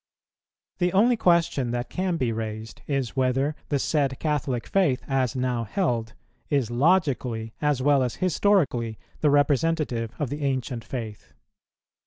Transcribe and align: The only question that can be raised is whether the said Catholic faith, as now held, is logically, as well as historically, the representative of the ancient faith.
The 0.79 0.91
only 0.93 1.15
question 1.15 1.69
that 1.69 1.91
can 1.91 2.17
be 2.17 2.31
raised 2.31 2.81
is 2.87 3.15
whether 3.15 3.55
the 3.69 3.77
said 3.77 4.17
Catholic 4.17 4.65
faith, 4.65 5.03
as 5.07 5.35
now 5.35 5.63
held, 5.63 6.15
is 6.49 6.71
logically, 6.71 7.53
as 7.61 7.83
well 7.83 8.01
as 8.01 8.15
historically, 8.15 8.97
the 9.19 9.29
representative 9.29 10.09
of 10.17 10.31
the 10.31 10.41
ancient 10.41 10.83
faith. 10.83 11.33